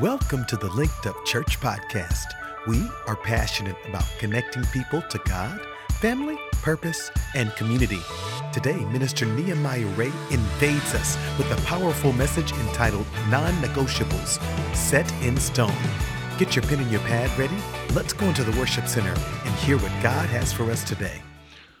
[0.00, 2.26] Welcome to the Linked Up Church Podcast.
[2.68, 5.60] We are passionate about connecting people to God,
[5.94, 7.98] family, purpose, and community.
[8.52, 14.38] Today, Minister Nehemiah Ray invades us with a powerful message entitled Non Negotiables
[14.72, 15.74] Set in Stone.
[16.38, 17.58] Get your pen and your pad ready.
[17.92, 21.20] Let's go into the worship center and hear what God has for us today.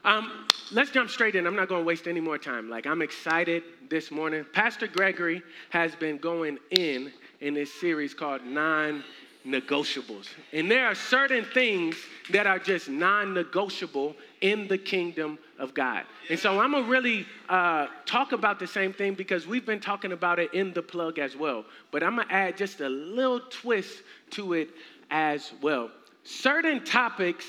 [0.04, 1.46] Um, let's jump straight in.
[1.46, 2.68] I'm not going to waste any more time.
[2.68, 4.44] Like, I'm excited this morning.
[4.52, 5.40] Pastor Gregory
[5.70, 9.04] has been going in in this series called Non
[9.46, 10.26] Negotiables.
[10.52, 11.96] And there are certain things
[12.30, 16.04] that are just non negotiable in the kingdom of God.
[16.28, 19.80] And so I'm going to really uh, talk about the same thing because we've been
[19.80, 21.64] talking about it in the plug as well.
[21.90, 24.70] But I'm going to add just a little twist to it
[25.10, 25.90] as well.
[26.24, 27.46] Certain topics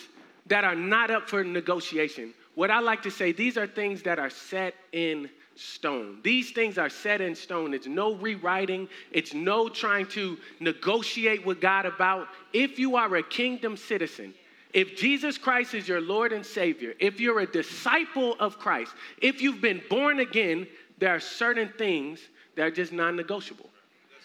[0.47, 2.33] that are not up for negotiation.
[2.55, 5.29] What I like to say, these are things that are set in
[5.59, 6.19] stone.
[6.23, 7.73] These things are set in stone.
[7.73, 12.27] It's no rewriting, it's no trying to negotiate with God about.
[12.53, 14.33] If you are a kingdom citizen,
[14.73, 19.41] if Jesus Christ is your Lord and Savior, if you're a disciple of Christ, if
[19.41, 20.67] you've been born again,
[20.99, 22.19] there are certain things
[22.55, 23.69] that are just non negotiable,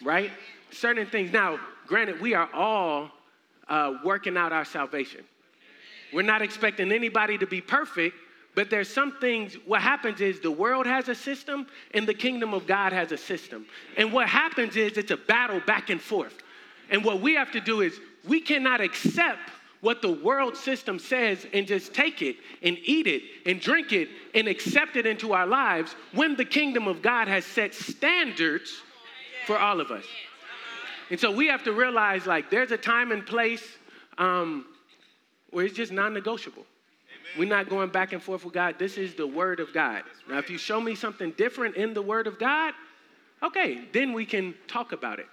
[0.03, 0.31] right?
[0.71, 1.31] Certain things.
[1.31, 3.09] Now, granted, we are all
[3.67, 5.23] uh, working out our salvation.
[6.13, 8.15] We're not expecting anybody to be perfect,
[8.55, 12.53] but there's some things, what happens is the world has a system and the kingdom
[12.53, 13.65] of God has a system.
[13.97, 16.37] And what happens is it's a battle back and forth.
[16.89, 21.45] And what we have to do is we cannot accept what the world system says
[21.53, 25.45] and just take it and eat it and drink it and accept it into our
[25.45, 28.81] lives when the kingdom of God has set standards
[29.45, 30.05] for all of us.
[31.11, 33.63] And so we have to realize like there's a time and place
[34.17, 34.65] um,
[35.51, 36.65] where it's just non negotiable.
[37.37, 38.75] We're not going back and forth with God.
[38.79, 40.03] This is the Word of God.
[40.29, 42.73] Now, if you show me something different in the Word of God,
[43.43, 45.27] okay, then we can talk about it.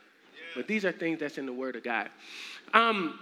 [0.54, 2.10] But these are things that's in the Word of God.
[2.74, 3.18] Um,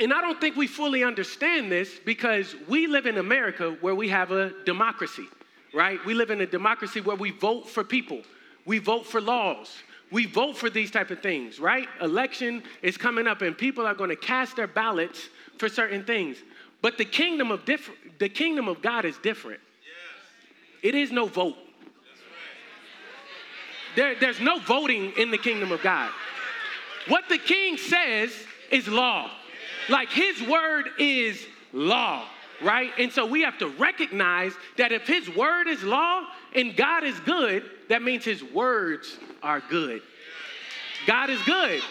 [0.00, 4.08] and I don't think we fully understand this because we live in America where we
[4.08, 5.26] have a democracy,
[5.72, 6.04] right?
[6.04, 8.22] We live in a democracy where we vote for people,
[8.64, 9.74] we vote for laws.
[10.12, 11.88] We vote for these type of things, right?
[12.00, 16.36] Election is coming up and people are going to cast their ballots for certain things.
[16.86, 19.58] But the kingdom of diff- the kingdom of God is different.
[20.84, 21.56] It is no vote.
[23.96, 26.12] There, there's no voting in the kingdom of God.
[27.08, 28.30] What the king says
[28.70, 29.32] is law.
[29.88, 32.24] Like his word is law,
[32.62, 32.92] right?
[33.00, 37.18] And so we have to recognize that if his word is law and God is
[37.18, 40.02] good, that means his words are good.
[41.04, 41.82] God is good.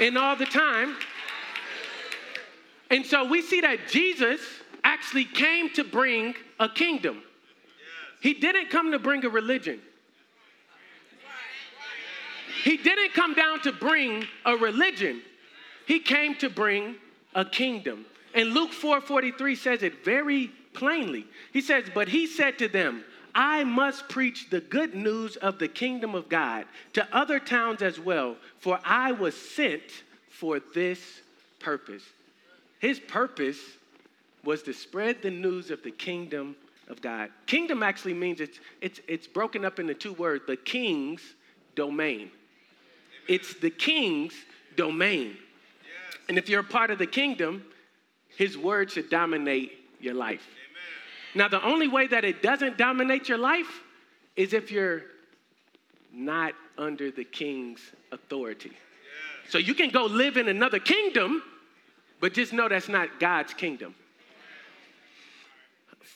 [0.00, 0.94] And all the time,
[2.92, 4.40] and so we see that Jesus
[4.84, 7.22] actually came to bring a kingdom.
[8.20, 9.80] He didn't come to bring a religion.
[12.62, 15.22] He didn't come down to bring a religion.
[15.86, 16.96] He came to bring
[17.34, 18.04] a kingdom.
[18.34, 21.26] And Luke 4:43 says it very plainly.
[21.52, 23.04] He says, "But he said to them,
[23.34, 27.98] I must preach the good news of the kingdom of God to other towns as
[27.98, 31.22] well, for I was sent for this
[31.58, 32.04] purpose."
[32.82, 33.60] His purpose
[34.44, 36.56] was to spread the news of the kingdom
[36.88, 37.30] of God.
[37.46, 41.22] Kingdom actually means it's, it's, it's broken up into two words the king's
[41.76, 42.32] domain.
[43.28, 44.34] It's the king's
[44.76, 45.36] domain.
[46.28, 47.64] And if you're a part of the kingdom,
[48.36, 49.70] his word should dominate
[50.00, 50.44] your life.
[51.36, 53.80] Now, the only way that it doesn't dominate your life
[54.34, 55.02] is if you're
[56.12, 58.72] not under the king's authority.
[59.50, 61.44] So you can go live in another kingdom
[62.22, 63.96] but just know that's not God's kingdom.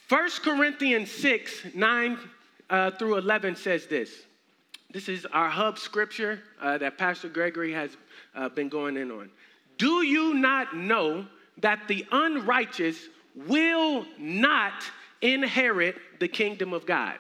[0.09, 2.19] 1 Corinthians 6 9
[2.71, 4.11] uh, through 11 says this.
[4.93, 7.91] This is our hub scripture uh, that Pastor Gregory has
[8.37, 9.31] uh, been going in on.
[9.79, 11.27] Do you not know
[11.59, 12.97] that the unrighteous
[13.35, 14.85] will not
[15.21, 17.19] inherit the kingdom of God?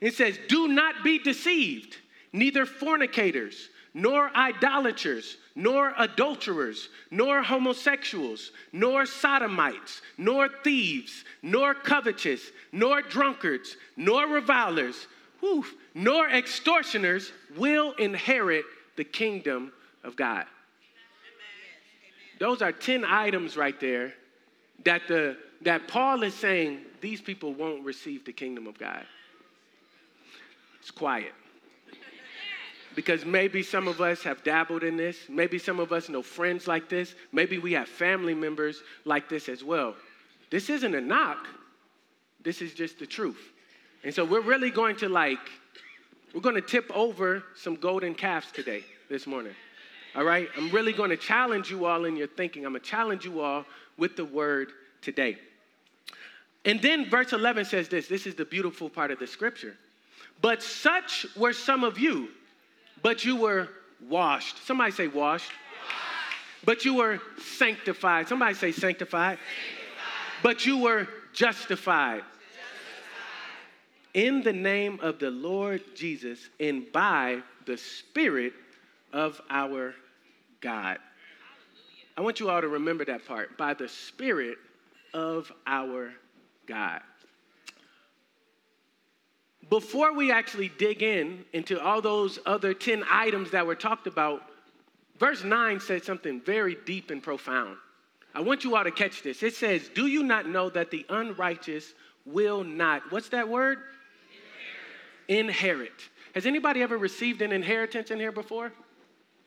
[0.00, 1.96] It says, Do not be deceived,
[2.32, 12.40] neither fornicators, nor idolaters, nor adulterers, nor homosexuals, nor sodomites, nor thieves, nor covetous,
[12.72, 15.06] nor drunkards, nor revilers,
[15.40, 15.64] whew,
[15.94, 18.64] nor extortioners will inherit
[18.96, 19.70] the kingdom
[20.02, 20.46] of God.
[22.38, 24.14] Those are 10 items right there
[24.84, 29.04] that, the, that Paul is saying these people won't receive the kingdom of God.
[30.80, 31.34] It's quiet
[32.94, 35.16] because maybe some of us have dabbled in this.
[35.28, 37.14] Maybe some of us know friends like this.
[37.32, 39.94] Maybe we have family members like this as well.
[40.50, 41.46] This isn't a knock,
[42.42, 43.52] this is just the truth.
[44.02, 45.38] And so we're really going to like,
[46.34, 49.54] we're going to tip over some golden calves today, this morning.
[50.16, 50.48] All right?
[50.56, 52.64] I'm really going to challenge you all in your thinking.
[52.64, 53.64] I'm going to challenge you all
[53.96, 54.72] with the word
[55.02, 55.38] today.
[56.64, 59.76] And then verse 11 says this this is the beautiful part of the scripture.
[60.42, 62.28] But such were some of you,
[63.02, 63.68] but you were
[64.08, 64.64] washed.
[64.66, 65.50] Somebody say washed.
[65.50, 65.52] washed.
[66.64, 68.28] But you were sanctified.
[68.28, 69.38] Somebody say sanctified.
[69.38, 70.42] sanctified.
[70.42, 72.22] But you were justified.
[72.22, 72.24] justified.
[74.14, 78.52] In the name of the Lord Jesus and by the Spirit
[79.12, 79.94] of our
[80.60, 80.98] God.
[82.16, 83.56] I want you all to remember that part.
[83.56, 84.58] By the Spirit
[85.14, 86.12] of our
[86.66, 87.00] God.
[89.68, 94.42] Before we actually dig in into all those other 10 items that were talked about,
[95.18, 97.76] verse 9 says something very deep and profound.
[98.34, 99.42] I want you all to catch this.
[99.42, 103.78] It says, Do you not know that the unrighteous will not, what's that word?
[105.28, 105.48] Inherit.
[105.48, 106.08] Inherit.
[106.34, 108.72] Has anybody ever received an inheritance in here before?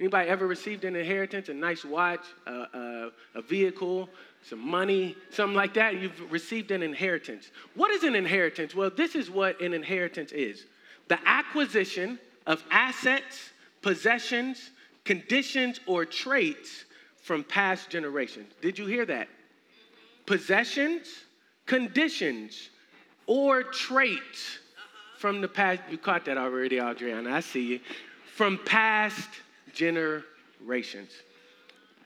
[0.04, 4.10] Anybody ever received an inheritance, a nice watch, a, a, a, vehicle,
[4.42, 5.96] some money, something like that?
[5.96, 7.52] You've received an inheritance.
[7.74, 8.76] What is an inheritance?
[8.76, 10.66] Well, this is what an inheritance is
[11.08, 13.52] the acquisition of assets,
[13.82, 14.72] possessions,
[15.06, 16.84] conditions, or traits
[17.22, 18.52] from past generations.
[18.62, 19.30] Did you hear that?
[20.26, 21.08] Possessions,
[21.66, 22.72] conditions,
[23.26, 24.60] or traits
[25.18, 25.80] from the past.
[25.90, 27.32] You caught that already, Adriana.
[27.32, 27.80] I see you.
[28.36, 29.30] From past
[29.74, 31.12] generations.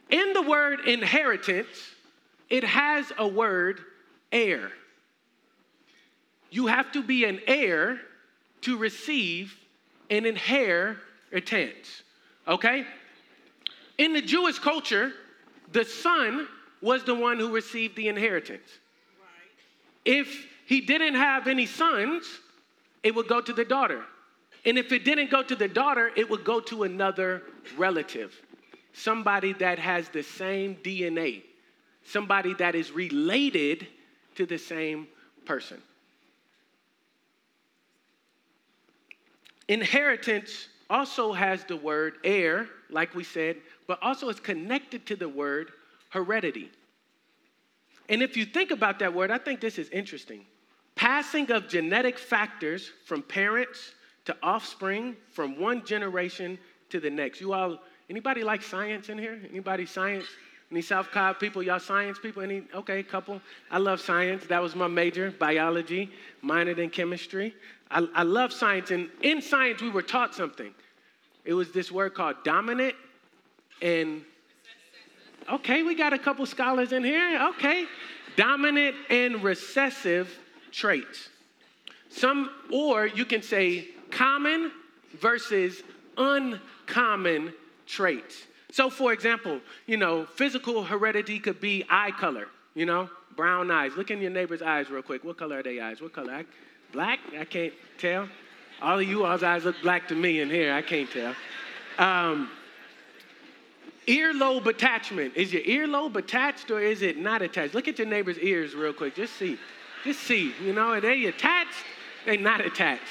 [0.09, 1.67] In the word inheritance,
[2.49, 3.81] it has a word
[4.31, 4.71] heir.
[6.49, 7.99] You have to be an heir
[8.61, 9.55] to receive
[10.09, 12.03] an inheritance.
[12.47, 12.85] Okay?
[13.97, 15.11] In the Jewish culture,
[15.73, 16.47] the son
[16.81, 18.69] was the one who received the inheritance.
[20.05, 22.25] If he didn't have any sons,
[23.03, 24.03] it would go to the daughter.
[24.67, 27.41] And if it didn't go to the daughter, it would go to another
[27.77, 28.35] relative,
[28.91, 31.43] somebody that has the same DNA,
[32.03, 33.87] somebody that is related
[34.35, 35.07] to the same
[35.45, 35.81] person.
[39.69, 43.55] Inheritance also has the word heir, like we said,
[43.87, 45.71] but also is connected to the word
[46.09, 46.69] heredity.
[48.09, 50.45] And if you think about that word, I think this is interesting.
[50.95, 53.93] Passing of genetic factors from parents
[54.27, 56.59] to offspring from one generation
[56.89, 57.41] to the next.
[57.41, 57.79] You all,
[58.09, 59.39] anybody like science in here?
[59.49, 60.25] Anybody science?
[60.69, 61.63] Any South Cobb people?
[61.63, 62.43] Y'all science people?
[62.43, 62.63] Any?
[62.75, 63.41] Okay, couple.
[63.71, 64.45] I love science.
[64.47, 66.11] That was my major, biology,
[66.43, 67.55] minored in chemistry.
[67.89, 70.73] I, I love science, and in science we were taught something.
[71.45, 72.95] It was this word called dominant
[73.81, 74.23] and
[75.49, 77.49] okay, we got a couple scholars in here.
[77.55, 77.85] Okay,
[78.35, 80.37] dominant and recessive
[80.71, 81.29] traits.
[82.09, 84.71] Some, or you can say common
[85.19, 85.83] versus
[86.17, 87.53] uncommon
[87.85, 88.43] traits.
[88.71, 93.93] So, for example, you know, physical heredity could be eye color, you know, brown eyes.
[93.95, 95.23] Look in your neighbor's eyes real quick.
[95.23, 96.01] What color are their eyes?
[96.01, 96.43] What color?
[96.91, 97.19] Black?
[97.39, 98.27] I can't tell.
[98.81, 100.73] All of you, all's eyes look black to me in here.
[100.73, 101.33] I can't tell.
[101.97, 102.49] Um,
[104.07, 105.35] earlobe attachment.
[105.35, 107.73] Is your earlobe attached or is it not attached?
[107.73, 109.15] Look at your neighbor's ears real quick.
[109.15, 109.57] Just see.
[110.03, 110.53] Just see.
[110.63, 111.83] You know, are they attached?
[112.25, 113.03] They not attached.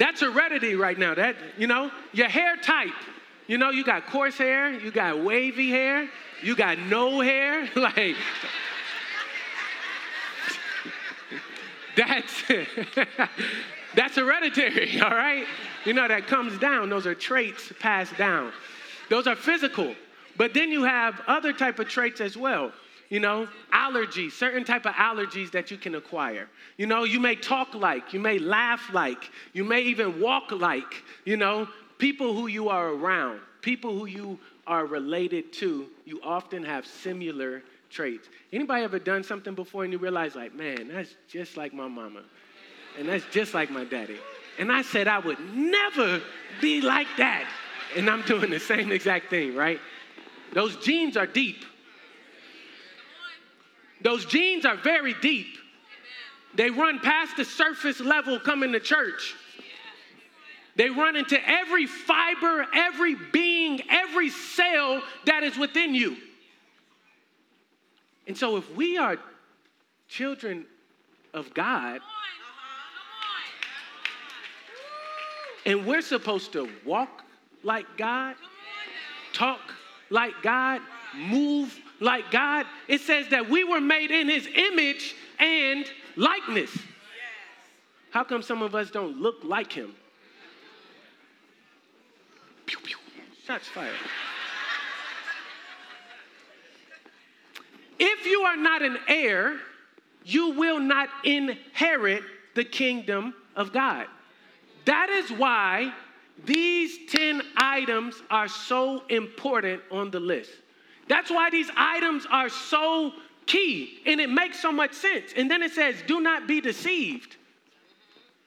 [0.00, 1.14] That's heredity right now.
[1.14, 2.88] That, you know, your hair type.
[3.46, 6.08] You know, you got coarse hair, you got wavy hair,
[6.42, 7.68] you got no hair.
[7.76, 8.16] like,
[11.94, 12.42] that's,
[13.94, 15.44] that's hereditary, all right?
[15.84, 16.88] You know, that comes down.
[16.88, 18.52] Those are traits passed down.
[19.10, 19.94] Those are physical.
[20.38, 22.72] But then you have other type of traits as well
[23.10, 26.48] you know allergies certain type of allergies that you can acquire.
[26.78, 31.02] You know you may talk like you may laugh like you may even walk like
[31.24, 31.68] you know.
[31.98, 37.62] People who you are around people who you are related to you often have similar
[37.90, 38.28] traits.
[38.52, 42.22] Anybody ever done something before and you realize like man that's just like my mama
[42.98, 44.18] and that's just like my daddy.
[44.58, 46.20] And i said i would never
[46.60, 47.48] be like that.
[47.96, 49.80] And i'm doing the same exact thing right?
[50.52, 51.64] Those genes are deep
[54.02, 55.46] those genes are very deep.
[56.54, 59.34] They run past the surface level coming to church.
[60.76, 66.16] They run into every fiber, every being, every cell that is within you.
[68.26, 69.16] And so, if we are
[70.08, 70.64] children
[71.34, 72.00] of God,
[75.66, 77.24] and we're supposed to walk
[77.62, 78.36] like God,
[79.32, 79.60] talk
[80.08, 80.80] like God,
[81.14, 86.76] move like God, it says that we were made in his image and likeness.
[88.10, 89.94] How come some of us don't look like him?
[92.66, 92.96] Pew, pew.
[93.46, 93.94] Shots fired.
[97.98, 99.58] if you are not an heir,
[100.24, 102.22] you will not inherit
[102.54, 104.06] the kingdom of God.
[104.86, 105.92] That is why
[106.44, 110.50] these 10 items are so important on the list.
[111.10, 113.12] That's why these items are so
[113.44, 115.32] key and it makes so much sense.
[115.36, 117.36] And then it says, do not be deceived.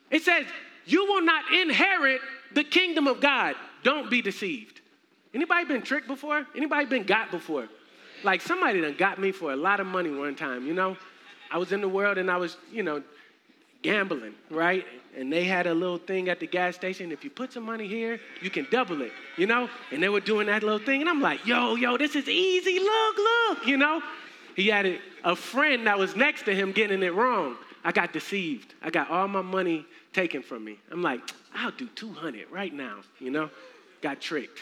[0.10, 0.46] It says,
[0.86, 2.22] you will not inherit
[2.54, 3.56] the kingdom of God.
[3.84, 4.80] Don't be deceived.
[5.34, 6.48] Anybody been tricked before?
[6.56, 7.68] Anybody been got before?
[8.24, 10.96] Like somebody done got me for a lot of money one time, you know?
[11.52, 13.04] I was in the world and I was, you know,
[13.84, 14.86] gambling, right?
[15.16, 17.12] And they had a little thing at the gas station.
[17.12, 19.70] If you put some money here, you can double it, you know?
[19.92, 21.02] And they were doing that little thing.
[21.02, 22.80] And I'm like, yo, yo, this is easy.
[22.80, 24.02] Look, look, you know?
[24.56, 27.56] He had a, a friend that was next to him getting it wrong.
[27.84, 28.74] I got deceived.
[28.82, 30.80] I got all my money taken from me.
[30.92, 31.22] I'm like,
[31.54, 33.50] I'll do 200 right now, you know?
[34.02, 34.60] Got tricked.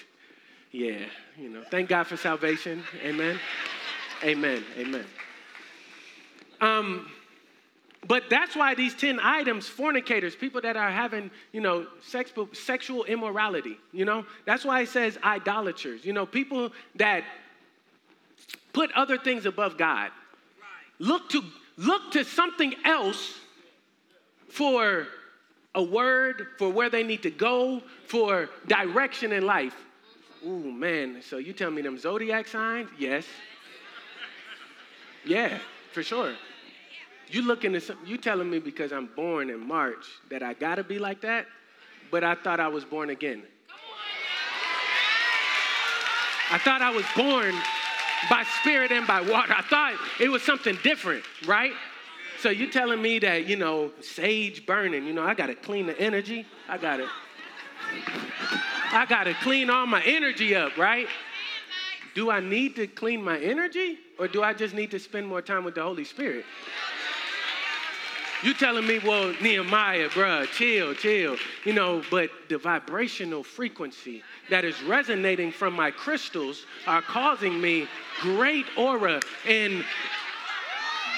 [0.72, 1.00] Yeah,
[1.38, 2.84] you know, thank God for salvation.
[3.04, 3.38] Amen.
[4.24, 4.63] Amen.
[4.78, 5.06] Amen.
[6.62, 7.12] Um,
[8.08, 13.03] but that's why these 10 items, fornicators, people that are having, you know, sex, sexual
[13.05, 17.24] immorality, you know, that's why it says idolaters, you know, people that
[18.74, 20.12] put other things above God.
[21.00, 21.43] Look to
[21.77, 23.39] look to something else
[24.50, 25.08] for
[25.74, 29.75] a word, for where they need to go, for direction in life.
[30.46, 31.22] Ooh, man.
[31.22, 32.89] So you tell me them zodiac signs?
[32.98, 33.25] Yes.
[35.24, 35.60] Yeah,
[35.93, 36.34] for sure.
[37.32, 40.84] You looking at some, you telling me because I'm born in March that I gotta
[40.84, 41.48] be like that,
[42.12, 43.44] but I thought I was born again.
[46.52, 47.56] I thought I was born
[48.30, 49.54] by spirit and by water.
[49.58, 51.72] I thought it was something different, right?
[52.42, 55.98] So you telling me that, you know, sage burning, you know, I gotta clean the
[55.98, 56.46] energy.
[56.68, 57.08] I gotta,
[58.92, 61.08] I gotta clean all my energy up, right?
[62.14, 65.42] Do I need to clean my energy or do I just need to spend more
[65.42, 66.44] time with the Holy Spirit?
[68.43, 71.38] You telling me, well, Nehemiah, bruh, chill, chill.
[71.63, 77.88] You know, but the vibrational frequency that is resonating from my crystals are causing me
[78.19, 79.19] great aura.
[79.48, 79.86] And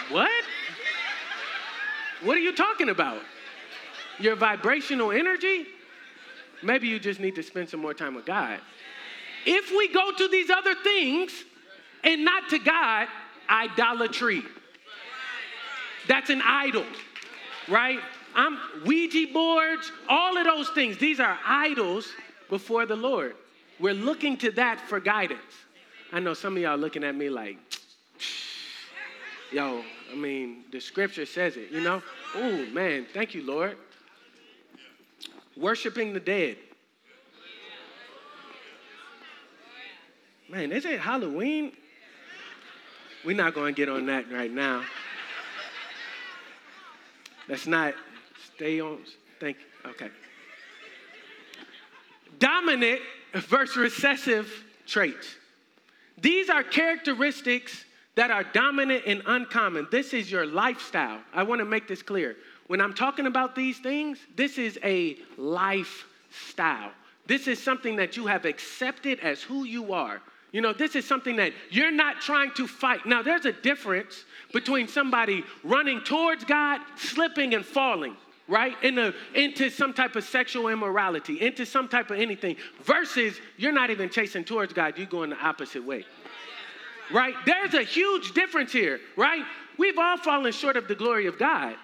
[0.10, 0.30] what?
[2.24, 3.22] What are you talking about?
[4.20, 5.66] Your vibrational energy?
[6.62, 8.60] Maybe you just need to spend some more time with God.
[9.46, 11.32] If we go to these other things
[12.04, 13.08] and not to God,
[13.50, 14.44] idolatry.
[16.08, 16.86] That's an idol
[17.68, 18.00] right?
[18.36, 20.98] I'm Ouija boards, all of those things.
[20.98, 22.08] These are idols
[22.50, 23.36] before the Lord.
[23.80, 25.42] We're looking to that for guidance.
[26.12, 27.58] I know some of y'all looking at me like,
[29.52, 32.02] yo, I mean, the scripture says it, you know?
[32.36, 33.78] Oh, man, thank you, Lord.
[35.58, 36.58] Worshiping the dead.
[40.50, 41.72] Man, is it Halloween?
[43.26, 44.84] We're not going to get on that right now.
[47.48, 47.94] Let's not
[48.56, 49.00] stay on.
[49.40, 49.92] Thank you.
[49.92, 50.10] Okay.
[52.40, 53.02] Dominant
[53.34, 55.36] versus recessive traits.
[56.22, 57.86] These are characteristics
[58.16, 59.88] that are dominant and uncommon.
[59.92, 61.20] This is your lifestyle.
[61.34, 62.36] I want to make this clear.
[62.68, 66.92] When I'm talking about these things, this is a lifestyle.
[67.26, 70.22] This is something that you have accepted as who you are.
[70.54, 73.08] You know, this is something that you're not trying to fight.
[73.08, 78.16] Now, there's a difference between somebody running towards God, slipping and falling,
[78.48, 78.76] right?
[78.84, 83.90] In into some type of sexual immorality, into some type of anything, versus you're not
[83.90, 86.06] even chasing towards God, you're going the opposite way.
[87.12, 87.34] Right?
[87.48, 89.44] There's a huge difference here, right?
[89.80, 91.76] We've all fallen short of the glory of God.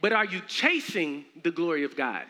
[0.00, 2.24] But are you chasing the glory of God?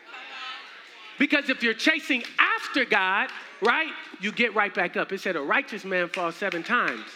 [1.21, 3.31] Because if you're chasing after God,
[3.63, 5.13] right, you get right back up.
[5.13, 7.07] It said a righteous man falls seven times.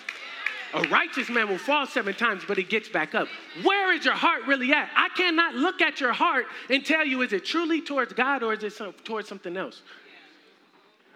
[0.74, 3.28] A righteous man will fall seven times, but he gets back up.
[3.62, 4.90] Where is your heart really at?
[4.94, 8.52] I cannot look at your heart and tell you is it truly towards God or
[8.52, 9.82] is it some, towards something else?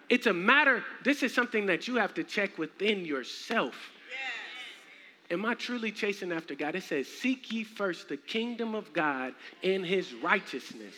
[0.08, 3.74] It's a matter, this is something that you have to check within yourself.
[4.10, 5.34] Yes.
[5.34, 6.74] Am I truly chasing after God?
[6.74, 10.94] It says, Seek ye first the kingdom of God and his righteousness,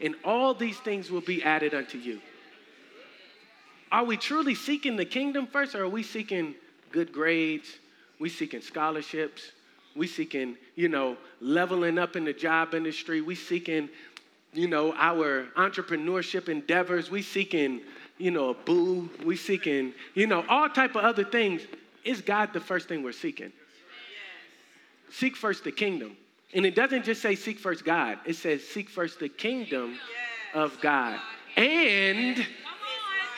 [0.00, 2.20] and all these things will be added unto you.
[3.90, 6.54] Are we truly seeking the kingdom first, or are we seeking
[6.92, 7.68] good grades?
[8.18, 9.52] We seeking scholarships.
[9.96, 13.20] We seeking, you know, leveling up in the job industry.
[13.20, 13.88] We seeking,
[14.52, 17.10] you know, our entrepreneurship endeavors.
[17.10, 17.80] We seeking,
[18.18, 19.10] you know, a boo.
[19.24, 21.62] We seeking, you know, all type of other things.
[22.04, 23.52] Is God the first thing we're seeking?
[25.10, 26.16] Seek first the kingdom.
[26.54, 28.18] And it doesn't just say seek first God.
[28.24, 29.98] It says seek first the kingdom
[30.54, 31.18] of God.
[31.56, 32.46] And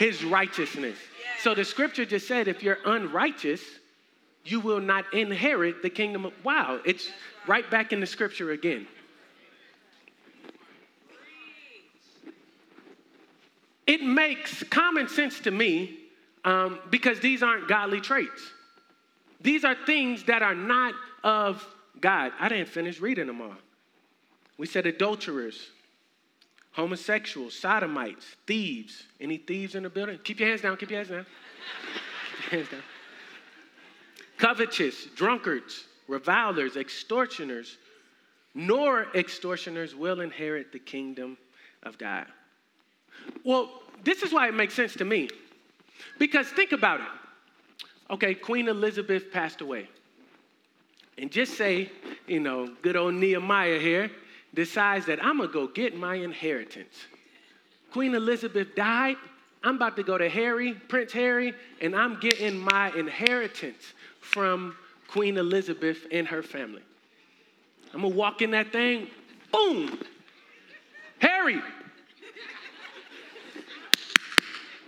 [0.00, 0.97] his righteousness.
[1.40, 3.61] So the scripture just said if you're unrighteous,
[4.47, 6.80] you will not inherit the kingdom of wow.
[6.87, 7.11] It's
[7.47, 8.87] right back in the scripture again.
[13.87, 15.99] It makes common sense to me
[16.47, 18.42] um, because these aren't godly traits.
[19.42, 21.62] These are things that are not of
[22.00, 22.33] God.
[22.40, 23.57] I didn't finish reading them all.
[24.57, 25.69] We said adulterers,
[26.73, 29.05] homosexuals, sodomites, thieves.
[29.21, 30.19] Any thieves in the building?
[30.23, 31.27] Keep your hands down, keep your hands down.
[32.37, 32.83] keep your hands down.
[34.39, 37.77] Covetous, drunkards, revilers, extortioners,
[38.55, 41.37] nor extortioners will inherit the kingdom
[41.83, 42.27] of God.
[43.45, 43.71] Well,
[44.03, 45.29] this is why it makes sense to me.
[46.19, 47.07] Because think about it.
[48.11, 49.89] Okay, Queen Elizabeth passed away.
[51.19, 51.91] And just say,
[52.27, 54.11] you know, good old Nehemiah here
[54.54, 56.95] decides that I'm gonna go get my inheritance.
[57.92, 59.16] Queen Elizabeth died.
[59.62, 64.76] I'm about to go to Harry, Prince Harry, and I'm getting my inheritance from
[65.09, 66.83] Queen Elizabeth and her family.
[67.92, 69.09] I'm gonna walk in that thing,
[69.52, 69.99] boom,
[71.19, 71.61] Harry.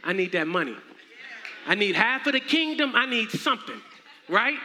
[0.05, 0.77] I need that money.
[1.67, 2.93] I need half of the kingdom.
[2.95, 3.81] I need something,
[4.29, 4.59] right?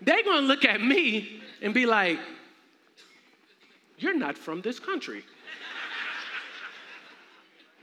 [0.00, 2.18] They're gonna look at me and be like,
[4.02, 5.24] You're not from this country.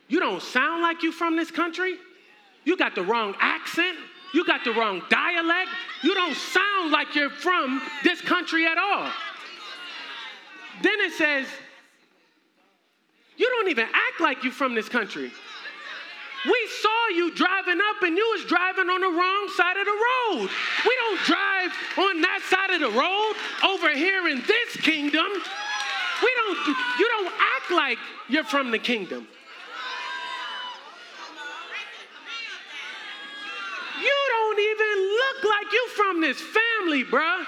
[0.09, 1.95] You don't sound like you're from this country.
[2.65, 3.97] You got the wrong accent.
[4.33, 5.69] You got the wrong dialect.
[6.03, 9.09] You don't sound like you're from this country at all.
[10.81, 11.47] Then it says,
[13.37, 15.31] You don't even act like you're from this country.
[16.45, 19.91] We saw you driving up and you was driving on the wrong side of the
[19.91, 20.49] road.
[20.85, 23.33] We don't drive on that side of the road
[23.71, 25.27] over here in this kingdom.
[26.21, 26.67] We don't
[26.99, 27.97] you don't act like
[28.27, 29.27] you're from the kingdom.
[34.01, 37.45] You don't even look like you're from this family, bruh.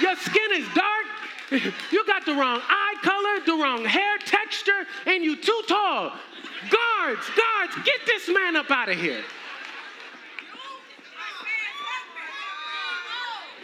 [0.00, 1.06] Your skin is dark.
[1.90, 6.12] You got the wrong eye color, the wrong hair texture, and you too tall.
[6.70, 9.22] Guards, guards, get this man up out of here.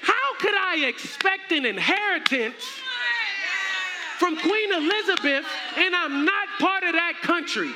[0.03, 2.63] How could I expect an inheritance
[4.19, 7.71] from Queen Elizabeth and I'm not part of that country?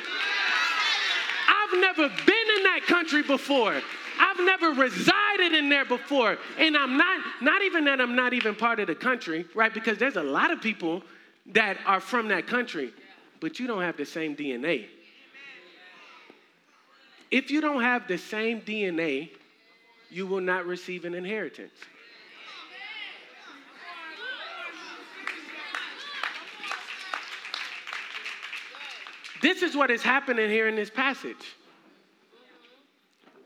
[1.48, 3.80] I've never been in that country before.
[4.18, 6.38] I've never resided in there before.
[6.58, 9.72] And I'm not, not even that I'm not even part of the country, right?
[9.72, 11.02] Because there's a lot of people
[11.46, 12.92] that are from that country,
[13.40, 14.86] but you don't have the same DNA.
[17.30, 19.30] If you don't have the same DNA,
[20.10, 21.72] you will not receive an inheritance.
[29.42, 31.56] This is what is happening here in this passage.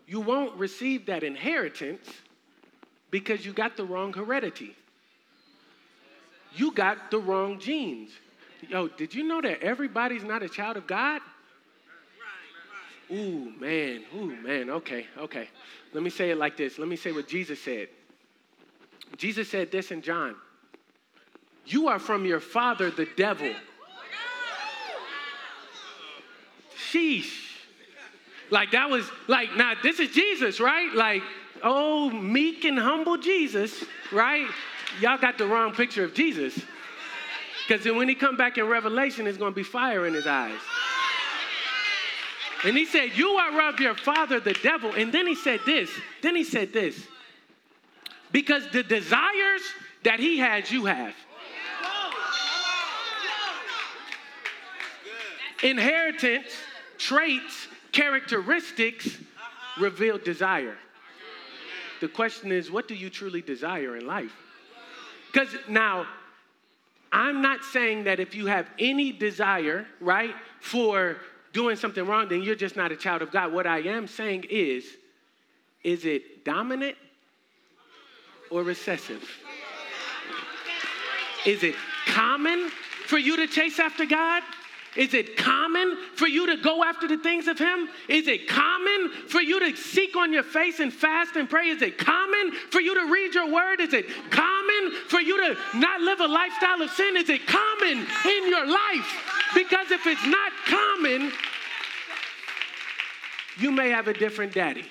[0.07, 2.07] You won't receive that inheritance
[3.11, 4.77] because you got the wrong heredity.
[6.55, 8.11] You got the wrong genes.
[8.69, 11.23] Yo, did you know that everybody's not a child of God?
[13.11, 14.05] Ooh, man.
[14.15, 14.71] Ooh, man.
[14.71, 15.49] Okay, okay.
[15.93, 16.79] Let me say it like this.
[16.79, 17.89] Let me say what Jesus said.
[19.17, 20.35] Jesus said this in John
[21.65, 23.53] You are from your father, the devil.
[26.93, 27.33] Sheesh.
[28.51, 30.93] Like that was like, now this is Jesus, right?
[30.95, 31.23] Like,
[31.63, 34.47] oh, meek and humble Jesus, right?
[35.01, 36.59] Y'all got the wrong picture of Jesus.
[37.67, 40.61] Because then when he come back in Revelation, going to be fire in his eyes.
[42.65, 44.93] And he said, You are of your father, the devil.
[44.93, 45.91] And then he said this.
[46.23, 47.07] Then he said this.
[48.33, 49.63] Because the desires
[50.05, 51.15] that he has, you have.
[55.63, 56.53] Inheritance,
[56.99, 59.19] traits, characteristics
[59.79, 60.77] reveal desire.
[62.01, 64.33] The question is, what do you truly desire in life?
[65.33, 66.07] Because now,
[67.13, 71.17] I'm not saying that if you have any desire, right, for
[71.53, 73.53] doing something wrong, then you're just not a child of God.
[73.53, 74.85] What I am saying is,
[75.83, 76.97] is it dominant
[78.51, 79.23] or recessive?
[81.47, 82.71] Is it common
[83.07, 84.43] for you to chase after God?
[84.97, 87.89] Is it common for you to go after the things of Him?
[88.09, 91.69] Is it common for you to seek on your face and fast and pray?
[91.69, 93.81] Is it common for you to read your word?
[93.81, 97.17] Is it common for you to not live a lifestyle of sin?
[97.17, 99.51] Is it common in your life?
[99.55, 101.33] Because if it's not common,
[103.59, 104.85] you may have a different daddy.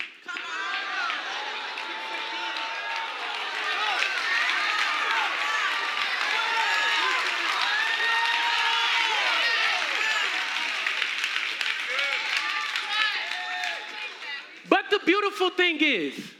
[15.49, 16.31] Beautiful thing is?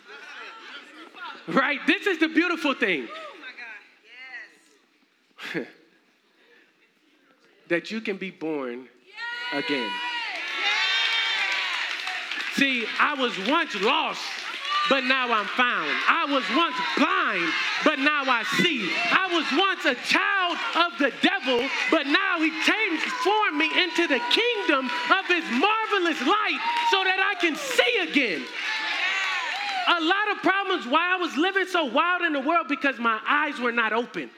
[1.48, 1.80] Right?
[1.86, 3.08] This is the beautiful thing.
[5.56, 5.66] Oh
[7.68, 8.88] that you can be born
[9.54, 9.92] again.
[12.56, 14.22] See, I was once lost,
[14.90, 15.90] but now I'm found.
[16.08, 17.52] I was once blind,
[17.84, 18.90] but now I see.
[19.12, 24.22] I was once a child of the devil, but now he transformed me into the
[24.32, 28.46] kingdom of his marvelous light so that I can see again.
[29.88, 33.20] A lot of problems why I was living so wild in the world because my
[33.28, 34.30] eyes were not open.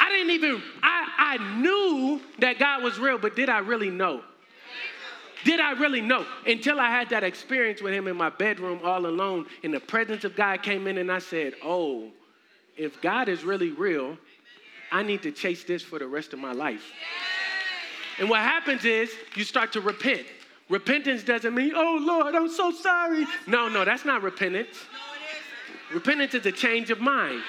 [0.00, 4.22] I didn't even, I, I knew that God was real, but did I really know?
[5.44, 6.26] Did I really know?
[6.46, 10.24] Until I had that experience with him in my bedroom all alone, and the presence
[10.24, 12.10] of God came in, and I said, Oh,
[12.76, 14.16] if God is really real,
[14.90, 16.92] I need to chase this for the rest of my life.
[18.18, 20.26] And what happens is you start to repent.
[20.68, 23.26] Repentance doesn't mean, oh Lord, I'm so sorry.
[23.46, 24.76] No, no, that's not repentance.
[25.92, 27.42] Repentance is a change of mind.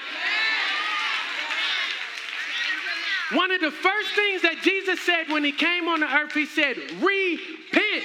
[3.32, 6.46] One of the first things that Jesus said when he came on the earth, he
[6.46, 8.04] said, Repent.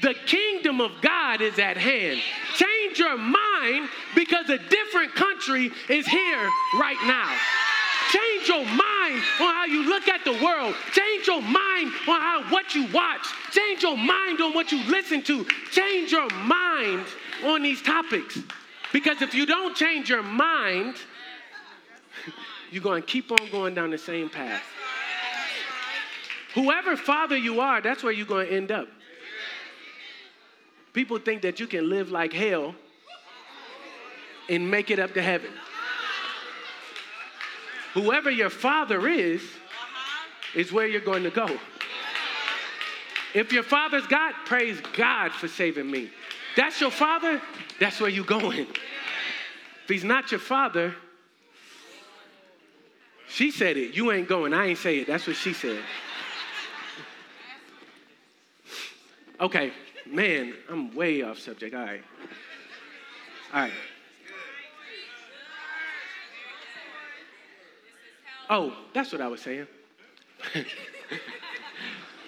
[0.00, 2.20] The kingdom of God is at hand.
[2.54, 7.34] Change your mind because a different country is here right now.
[8.10, 10.74] Change your mind on how you look at the world.
[10.92, 13.26] Change your mind on how what you watch.
[13.50, 15.44] Change your mind on what you listen to.
[15.70, 17.04] Change your mind
[17.44, 18.38] on these topics.
[18.92, 20.96] Because if you don't change your mind,
[22.70, 24.62] you're going to keep on going down the same path.
[26.54, 28.88] Whoever father you are, that's where you're going to end up.
[30.94, 32.74] People think that you can live like hell
[34.48, 35.50] and make it up to heaven.
[37.94, 40.60] Whoever your father is, uh-huh.
[40.60, 41.48] is where you're going to go.
[43.34, 46.10] If your father's God, praise God for saving me.
[46.56, 47.40] That's your father,
[47.78, 48.66] that's where you're going.
[49.84, 50.94] If he's not your father,
[53.28, 53.94] she said it.
[53.94, 54.54] You ain't going.
[54.54, 55.06] I ain't say it.
[55.06, 55.80] That's what she said.
[59.40, 59.72] Okay,
[60.06, 61.74] man, I'm way off subject.
[61.74, 62.02] All right.
[63.54, 63.72] All right.
[68.50, 69.66] Oh, that's what I was saying.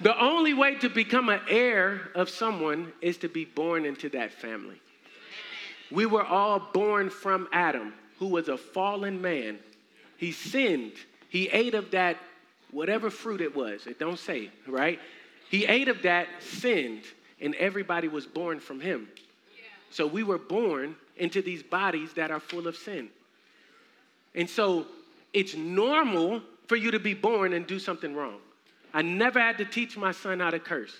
[0.00, 4.32] the only way to become an heir of someone is to be born into that
[4.32, 4.80] family.
[5.90, 9.58] We were all born from Adam, who was a fallen man
[10.20, 10.92] he sinned.
[11.30, 12.18] He ate of that,
[12.72, 13.86] whatever fruit it was.
[13.86, 15.00] It don't say, right?
[15.48, 17.04] He ate of that, sinned,
[17.40, 19.08] and everybody was born from him.
[19.88, 23.08] So we were born into these bodies that are full of sin.
[24.34, 24.84] And so
[25.32, 28.38] it's normal for you to be born and do something wrong.
[28.92, 30.94] I never had to teach my son how to curse,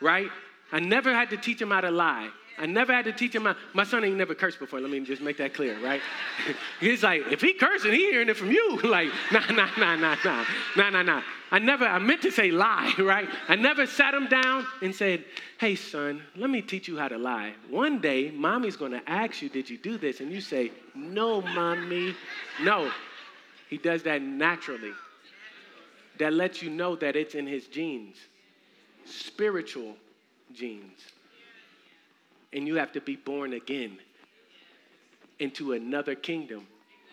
[0.00, 0.30] right?
[0.72, 2.30] I never had to teach him how to lie.
[2.60, 3.44] I never had to teach him.
[3.44, 4.80] My, my son ain't never cursed before.
[4.80, 6.02] Let me just make that clear, right?
[6.80, 8.78] He's like, if he cursing, he hearing it from you.
[8.84, 10.44] like, nah, nah, nah, nah, nah,
[10.76, 11.22] nah, nah, nah.
[11.50, 13.28] I never, I meant to say lie, right?
[13.48, 15.24] I never sat him down and said,
[15.58, 17.54] hey, son, let me teach you how to lie.
[17.70, 20.20] One day, mommy's to ask you, did you do this?
[20.20, 22.14] And you say, no, mommy.
[22.62, 22.90] No.
[23.70, 24.92] He does that naturally.
[26.18, 28.16] That lets you know that it's in his genes,
[29.06, 29.96] spiritual
[30.52, 31.00] genes
[32.52, 33.98] and you have to be born again
[35.38, 36.66] into another kingdom,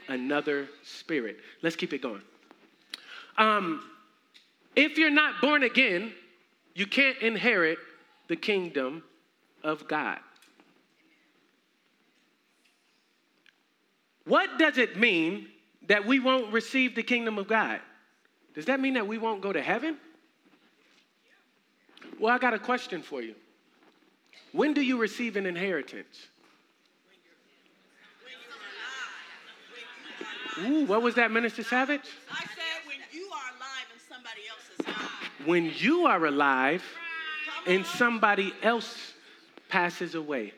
[0.08, 1.38] another spirit.
[1.62, 2.22] Let's keep it going.
[3.38, 3.84] Um,
[4.76, 6.12] if you're not born again,
[6.74, 7.78] you can't inherit
[8.28, 9.04] the kingdom
[9.64, 10.20] of God.
[14.26, 15.48] What does it mean
[15.88, 17.80] that we won't receive the kingdom of God?
[18.54, 19.98] Does that mean that we won't go to heaven?
[22.20, 23.36] Well, I got a question for you.
[24.52, 26.28] When do you receive an inheritance?
[30.66, 32.10] Ooh, what was that, Minister Savage?
[32.32, 35.48] I said when you are alive and somebody else is alive.
[35.48, 36.84] When you are alive
[37.68, 39.14] and somebody else
[39.70, 40.54] passes away.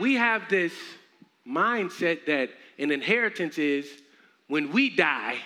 [0.00, 0.72] We have this
[1.46, 3.86] mindset that an inheritance is
[4.48, 5.38] when we die,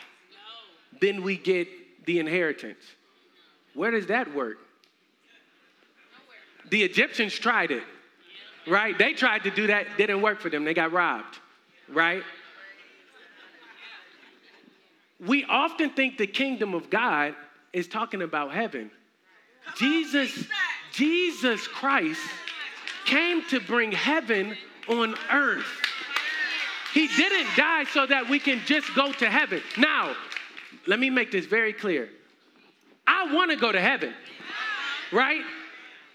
[1.00, 1.68] then we get
[2.06, 2.82] the inheritance.
[3.74, 4.58] Where does that work?
[6.70, 7.82] The Egyptians tried it,
[8.66, 8.96] right?
[8.96, 10.64] They tried to do that, didn't work for them.
[10.64, 11.38] They got robbed,
[11.88, 12.22] right?
[15.24, 17.34] We often think the kingdom of God
[17.72, 18.90] is talking about heaven.
[19.76, 20.46] Jesus,
[20.92, 22.20] Jesus Christ
[23.04, 24.56] came to bring heaven
[24.88, 25.66] on earth.
[26.92, 29.62] He didn't die so that we can just go to heaven.
[29.78, 30.14] Now,
[30.86, 32.08] let me make this very clear.
[33.06, 34.12] I want to go to heaven,
[35.12, 35.42] right?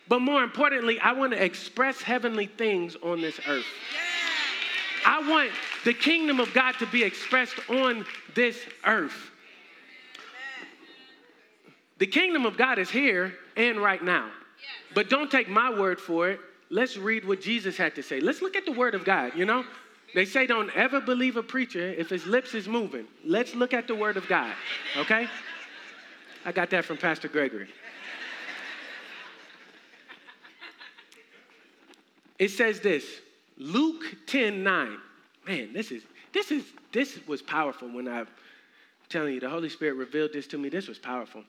[0.07, 3.65] But more importantly, I want to express heavenly things on this earth.
[5.05, 5.51] I want
[5.83, 9.31] the kingdom of God to be expressed on this earth.
[11.97, 14.29] The kingdom of God is here and right now.
[14.93, 16.39] But don't take my word for it.
[16.69, 18.19] Let's read what Jesus had to say.
[18.19, 19.63] Let's look at the word of God, you know?
[20.15, 23.05] They say don't ever believe a preacher if his lips is moving.
[23.25, 24.55] Let's look at the word of God,
[24.95, 25.27] okay?
[26.45, 27.67] I got that from Pastor Gregory.
[32.39, 33.03] It says this,
[33.57, 34.97] Luke 10 9.
[35.47, 38.27] Man, this is this is this was powerful when I'm
[39.09, 40.69] telling you, the Holy Spirit revealed this to me.
[40.69, 41.43] This was powerful.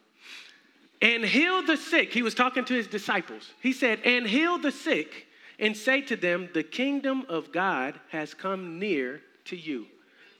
[1.00, 2.12] And heal the sick.
[2.12, 3.52] He was talking to his disciples.
[3.60, 5.25] He said, and heal the sick
[5.58, 9.86] and say to them, the kingdom of God has come near to you.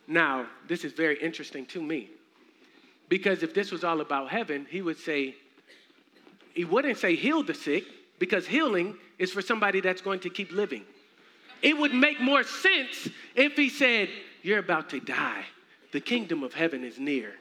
[0.07, 2.11] Now, this is very interesting to me.
[3.09, 5.37] Because if this was all about heaven, he would say,
[6.55, 7.85] he wouldn't say heal the sick,
[8.19, 10.85] because healing is for somebody that's going to keep living.
[11.63, 14.09] It would make more sense if he said,
[14.43, 15.45] You're about to die.
[15.93, 17.35] The kingdom of heaven is near.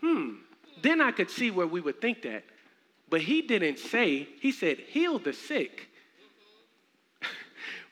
[0.00, 0.34] Hmm.
[0.82, 2.44] Then I could see where we would think that.
[3.08, 5.88] But he didn't say, he said, Heal the sick.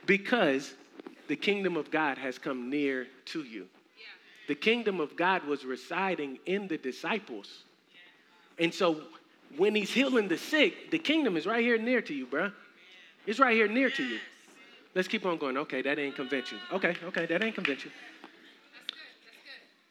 [0.07, 0.75] Because
[1.29, 3.67] the kingdom of God has come near to you.
[4.47, 7.65] The kingdom of God was residing in the disciples.
[8.59, 9.01] And so
[9.57, 12.53] when he's healing the sick, the kingdom is right here near to you, bruh.
[13.27, 14.19] It's right here near to you.
[14.95, 15.57] Let's keep on going.
[15.57, 16.59] Okay, that ain't convince you.
[16.73, 17.91] Okay, okay, that ain't convince you.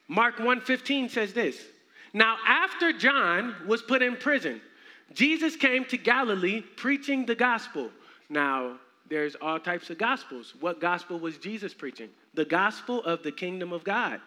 [0.08, 1.60] Mark 1:15 says this.
[2.14, 4.62] Now, after John was put in prison,
[5.14, 7.90] Jesus came to Galilee preaching the gospel.
[8.30, 8.80] Now,
[9.14, 10.56] there's all types of gospels.
[10.60, 12.10] What gospel was Jesus preaching?
[12.34, 14.20] The gospel of the kingdom of God.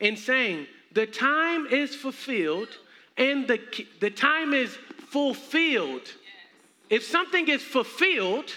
[0.00, 2.68] And saying, the time is fulfilled
[3.16, 3.60] and the,
[4.00, 4.76] the time is
[5.10, 6.02] fulfilled.
[6.90, 8.52] If something is fulfilled,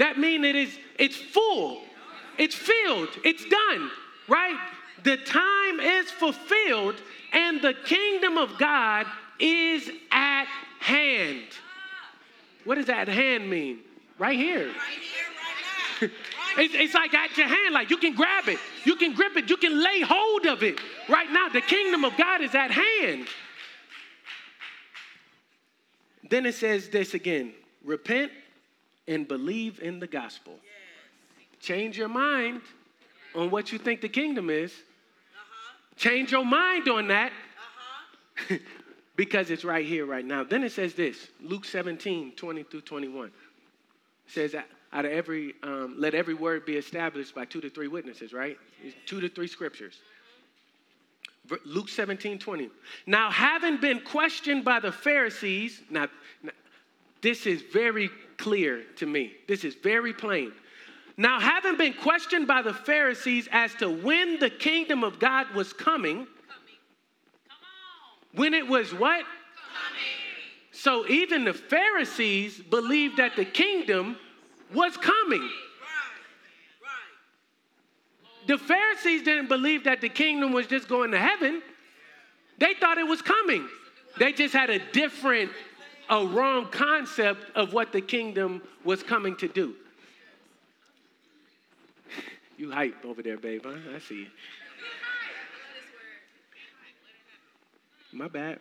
[0.00, 1.82] that means it is it's full.
[2.36, 3.10] It's filled.
[3.22, 3.90] It's done,
[4.28, 4.58] right?
[5.04, 6.96] The time is fulfilled
[7.32, 9.06] and the kingdom of God
[9.38, 10.46] is at
[10.80, 11.46] hand.
[12.64, 13.78] What does at hand mean?
[14.20, 14.66] Right here.
[14.66, 14.74] Right
[16.02, 16.10] here, right
[16.58, 19.48] it's, it's like at your hand, like you can grab it, you can grip it,
[19.48, 20.78] you can lay hold of it.
[21.08, 23.26] Right now, the kingdom of God is at hand.
[26.28, 28.30] Then it says this again repent
[29.08, 30.52] and believe in the gospel.
[31.58, 32.60] Change your mind
[33.34, 34.70] on what you think the kingdom is.
[34.70, 35.76] Uh-huh.
[35.96, 38.56] Change your mind on that uh-huh.
[39.16, 40.44] because it's right here, right now.
[40.44, 43.30] Then it says this Luke 17, 20 through 21.
[44.32, 44.54] Says,
[44.92, 48.56] out of every, um, let every word be established by two to three witnesses, right?
[48.82, 50.00] It's Two to three scriptures.
[51.64, 52.70] Luke 17, 20.
[53.06, 56.06] Now, having been questioned by the Pharisees, now,
[56.42, 56.52] now,
[57.22, 59.32] this is very clear to me.
[59.48, 60.52] This is very plain.
[61.16, 65.72] Now, having been questioned by the Pharisees as to when the kingdom of God was
[65.72, 66.26] coming,
[68.32, 69.24] when it was what?
[70.80, 74.16] So even the Pharisees believed that the kingdom
[74.72, 75.46] was coming.
[78.46, 81.60] The Pharisees didn't believe that the kingdom was just going to heaven.
[82.56, 83.68] They thought it was coming.
[84.18, 85.50] They just had a different,
[86.08, 89.74] a wrong concept of what the kingdom was coming to do.
[92.56, 93.66] You hype over there, babe.
[93.66, 93.76] Huh?
[93.94, 94.26] I see you.
[98.12, 98.60] My bad.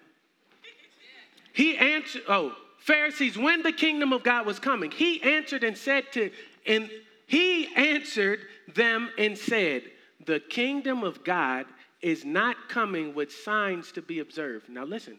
[1.60, 6.10] He answered, oh, Pharisees, when the kingdom of God was coming, he answered and said
[6.14, 6.32] to,
[6.66, 6.90] and
[7.28, 8.40] he answered
[8.74, 9.84] them and said,
[10.26, 11.66] The kingdom of God
[12.02, 14.70] is not coming with signs to be observed.
[14.70, 15.18] Now listen.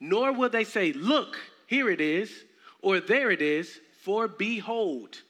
[0.00, 2.32] Nor will they say, Look, here it is,
[2.82, 5.22] or there it is, for behold,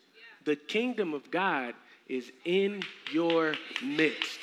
[0.47, 1.75] the kingdom of God
[2.09, 2.81] is in
[3.13, 3.55] your
[3.85, 4.39] midst.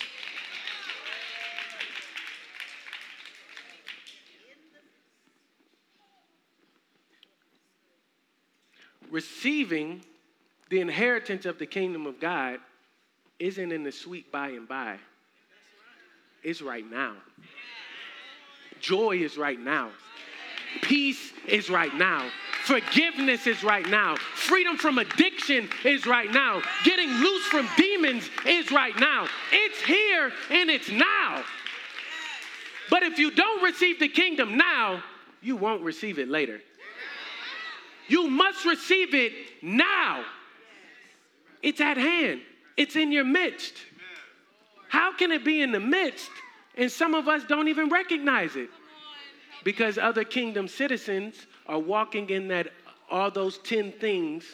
[9.16, 10.02] Receiving
[10.70, 12.60] the inheritance of the kingdom of God
[13.40, 14.98] isn't in the sweet by and by,
[16.44, 17.14] it's right now.
[18.82, 19.92] Joy is right now.
[20.82, 22.30] Peace is right now.
[22.66, 24.18] Forgiveness is right now.
[24.18, 26.62] Freedom from addiction is right now.
[26.84, 29.30] Getting loose from demons is right now.
[29.50, 31.42] It's here and it's now.
[32.90, 35.02] But if you don't receive the kingdom now,
[35.42, 36.60] you won't receive it later.
[38.08, 40.24] You must receive it now.
[41.62, 42.42] It's at hand,
[42.78, 43.74] it's in your midst.
[44.90, 46.30] How can it be in the midst
[46.78, 48.70] and some of us don't even recognize it?
[49.66, 52.72] because other kingdom citizens are walking in that
[53.10, 54.46] all those 10 things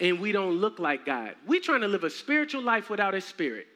[0.00, 1.34] and we don't look like God.
[1.46, 3.66] We're trying to live a spiritual life without a spirit.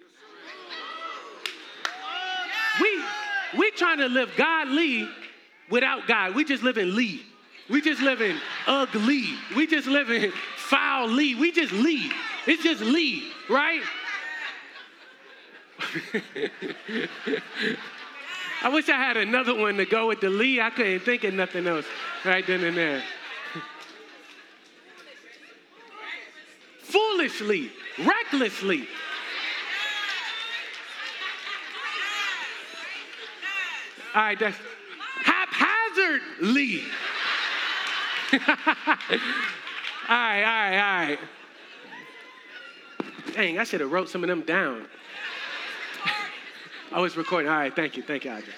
[2.81, 3.05] We
[3.59, 5.09] we trying to live godly
[5.71, 6.35] without God.
[6.35, 7.23] We just live in Lee.
[7.69, 9.25] We just live in ugly.
[9.57, 11.35] We just live in foul Lee.
[11.35, 12.13] We just Lee.
[12.47, 13.83] It's just Lee, right?
[18.63, 20.61] I wish I had another one to go with the Lee.
[20.61, 21.87] I couldn't think of nothing else
[22.25, 23.03] right then and there.
[26.83, 28.87] Foolishly, recklessly.
[34.15, 34.57] All right, that's
[35.25, 36.85] haphazardly.
[38.49, 38.49] all
[40.09, 41.19] right, all right, all right.
[43.35, 44.87] Dang, I should have wrote some of them down.
[46.93, 47.51] I was recording.
[47.51, 48.53] All right, thank you, thank you, Audrey.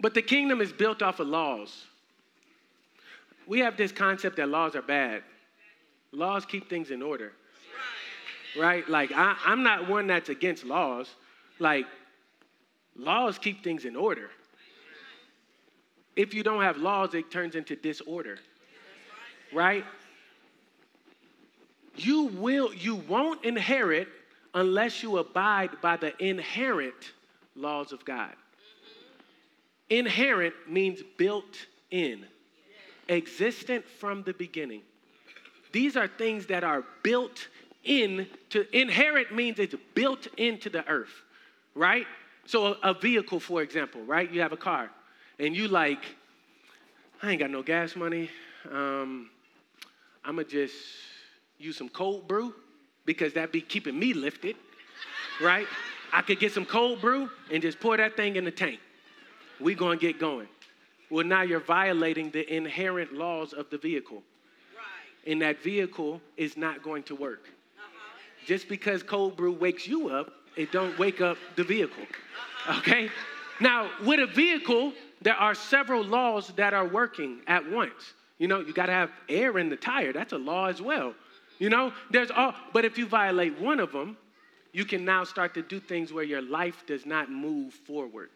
[0.00, 1.84] But the kingdom is built off of laws.
[3.46, 5.22] We have this concept that laws are bad.
[6.12, 7.32] Laws keep things in order.
[8.58, 8.88] Right?
[8.88, 11.08] Like, I, I'm not one that's against laws.
[11.58, 11.86] Like,
[12.96, 14.30] laws keep things in order.
[16.14, 18.38] If you don't have laws, it turns into disorder.
[19.52, 19.84] Right?
[21.96, 24.08] You will you won't inherit
[24.54, 27.12] unless you abide by the inherent
[27.54, 28.32] laws of God.
[29.90, 32.24] Inherent means built in,
[33.08, 34.82] existent from the beginning.
[35.72, 37.48] These are things that are built
[37.84, 41.12] in to inherit means it's built into the earth,
[41.74, 42.06] right?
[42.46, 44.30] So a, a vehicle, for example, right?
[44.30, 44.90] You have a car,
[45.38, 46.04] and you like,
[47.22, 48.30] I ain't got no gas money.
[48.70, 49.30] Um,
[50.24, 50.74] I'ma just
[51.58, 52.54] use some cold brew
[53.04, 54.56] because that be keeping me lifted,
[55.40, 55.66] right?
[56.12, 58.80] I could get some cold brew and just pour that thing in the tank.
[59.60, 60.48] We gonna get going.
[61.10, 64.22] Well, now you're violating the inherent laws of the vehicle.
[64.74, 65.30] Right.
[65.30, 67.48] And that vehicle is not going to work.
[67.48, 68.18] Uh-huh.
[68.46, 72.04] Just because cold brew wakes you up, it don't wake up the vehicle.
[72.78, 73.10] Okay?
[73.60, 78.14] Now, with a vehicle, there are several laws that are working at once.
[78.38, 80.12] You know, you got to have air in the tire.
[80.12, 81.14] That's a law as well.
[81.58, 84.16] You know, there's all, but if you violate one of them,
[84.72, 88.30] you can now start to do things where your life does not move forward.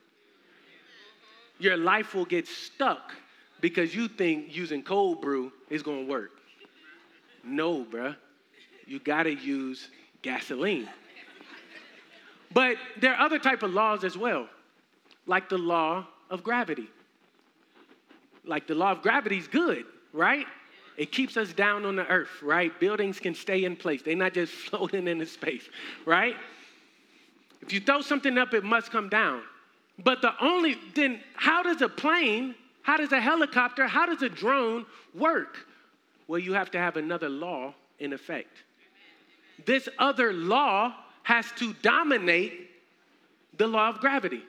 [1.58, 3.12] Your life will get stuck
[3.60, 6.32] because you think using cold brew is going to work.
[7.42, 8.14] No, bruh.
[8.86, 9.88] You got to use
[10.22, 10.88] gasoline.
[12.52, 14.48] But there are other type of laws as well,
[15.26, 16.88] like the law of gravity.
[18.44, 20.46] Like the law of gravity is good, right?
[20.96, 22.78] It keeps us down on the earth, right?
[22.80, 24.02] Buildings can stay in place.
[24.02, 25.68] They're not just floating into space,
[26.04, 26.36] right?
[27.60, 29.42] If you throw something up, it must come down.
[30.02, 34.28] But the only, then how does a plane, how does a helicopter, how does a
[34.28, 35.66] drone work?
[36.28, 38.62] Well, you have to have another law in effect.
[39.64, 40.94] This other law
[41.26, 42.70] has to dominate
[43.58, 44.40] the law of gravity,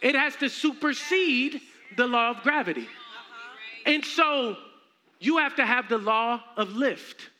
[0.00, 1.60] it has to supersede
[1.96, 2.86] the law of gravity.
[3.86, 4.56] And so
[5.18, 7.30] you have to have the law of lift,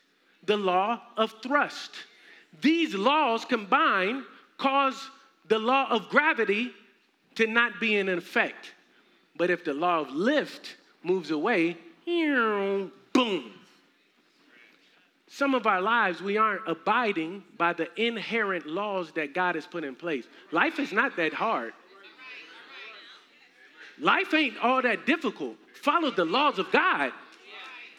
[0.47, 1.93] the law of thrust.
[2.61, 4.25] These laws combined
[4.59, 5.11] cause
[5.47, 6.73] the law of gravity
[7.37, 8.73] to not be in effect.
[9.37, 10.75] But if the law of lift
[11.05, 13.53] moves away, boom.
[15.29, 19.83] Some of our lives, we aren't abiding by the inherent laws that God has put
[19.83, 20.25] in place.
[20.53, 21.73] Life is not that hard.
[23.99, 25.57] Life ain't all that difficult.
[25.75, 27.13] Follow the laws of God.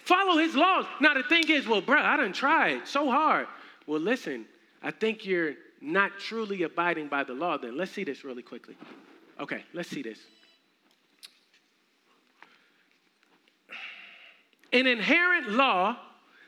[0.06, 0.86] Follow his laws.
[1.02, 3.48] Now, the thing is, well, bro, I done tried so hard.
[3.88, 4.46] Well, listen,
[4.82, 7.76] I think you're not truly abiding by the law then.
[7.78, 8.76] Let's see this really quickly.
[9.40, 10.20] Okay, let's see this.
[14.71, 15.98] An inherent law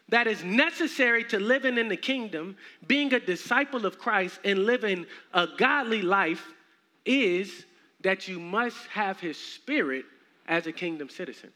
[0.10, 2.58] that is necessary to living in the kingdom,
[2.88, 6.46] being a disciple of Christ, and living a godly life
[7.06, 7.66] is
[8.02, 10.06] that you must have his spirit
[10.48, 11.52] as a kingdom citizen.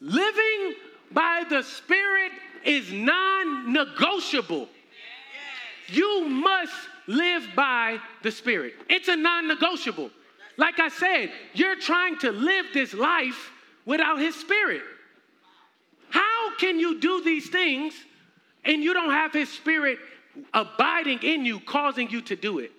[0.00, 0.74] Living
[1.10, 2.32] by the Spirit
[2.64, 4.68] is non negotiable.
[5.88, 6.74] You must
[7.06, 8.74] live by the Spirit.
[8.88, 10.10] It's a non negotiable.
[10.56, 13.50] Like I said, you're trying to live this life
[13.86, 14.82] without His Spirit.
[16.58, 17.94] Can you do these things
[18.64, 19.98] and you don't have His Spirit
[20.52, 22.72] abiding in you, causing you to do it?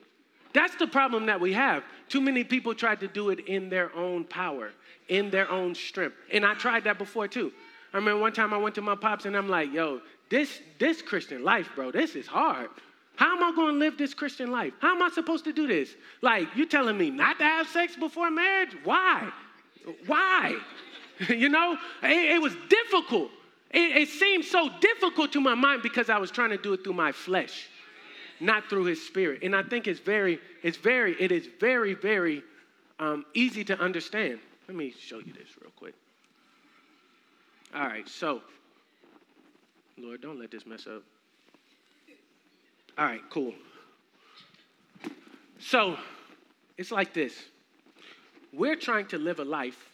[0.53, 1.83] That's the problem that we have.
[2.07, 4.71] Too many people try to do it in their own power
[5.09, 6.15] in their own strength.
[6.31, 7.51] And I tried that before too.
[7.93, 11.01] I remember one time I went to my pops and I'm like, yo, this, this
[11.01, 12.69] Christian life, bro, this is hard.
[13.15, 14.73] How am I going to live this Christian life?
[14.79, 15.95] How am I supposed to do this?
[16.21, 18.77] Like, you're telling me not to have sex before marriage?
[18.85, 19.29] Why?
[20.05, 20.55] Why?
[21.27, 23.31] you know, it, it was difficult.
[23.71, 26.83] It, it seemed so difficult to my mind because I was trying to do it
[26.83, 27.67] through my flesh,
[28.39, 29.43] not through his spirit.
[29.43, 32.43] And I think it's very, it's very, it is very, very
[32.99, 34.39] um, easy to understand.
[34.67, 35.93] Let me show you this real quick.
[37.73, 38.41] All right, so,
[39.97, 41.03] Lord, don't let this mess up.
[42.97, 43.53] All right, cool.
[45.59, 45.97] So,
[46.77, 47.45] it's like this
[48.51, 49.89] we're trying to live a life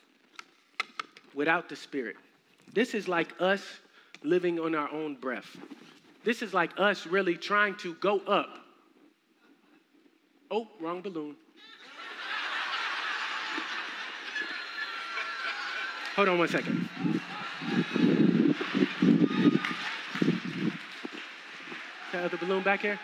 [1.33, 2.15] without the Spirit.
[2.75, 3.61] This is like us
[4.21, 5.55] living on our own breath.
[6.25, 8.49] This is like us really trying to go up.
[10.51, 11.37] Oh, wrong balloon.
[16.17, 16.89] Hold on one second.
[22.11, 22.99] That other balloon back here?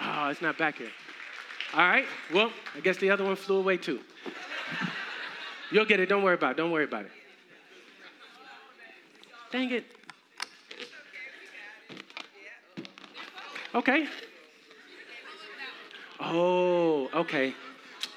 [0.00, 0.90] Oh, it's not back here.
[1.74, 2.06] All right.
[2.32, 4.00] Well, I guess the other one flew away too.
[5.70, 6.08] You'll get it.
[6.08, 6.56] Don't worry about it.
[6.56, 7.10] Don't worry about it.
[9.50, 9.84] Dang it.
[13.74, 14.06] Okay.
[16.20, 17.54] Oh, okay.